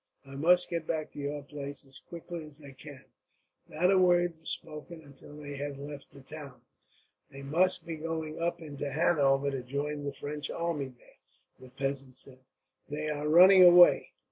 [0.25, 3.05] "I must get back to your place, as quickly as I can."
[3.67, 6.61] Not a word was spoken, until they had left the town.
[7.29, 11.17] "They must be going up into Hanover, to join the French army there,"
[11.59, 12.39] the peasant said.
[12.89, 14.13] "They are running away.